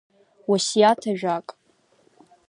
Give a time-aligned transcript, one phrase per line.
[0.49, 1.47] Уасиаҭ ажәак.